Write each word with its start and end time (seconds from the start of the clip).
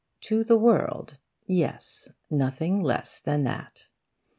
To 0.21 0.43
the 0.43 0.57
world, 0.57 1.19
yes; 1.45 2.09
nothing 2.31 2.81
less 2.81 3.19
than 3.19 3.43
that. 3.43 3.85